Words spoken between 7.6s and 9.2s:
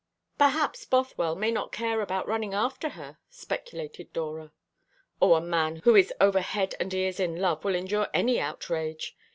will endure any outrage.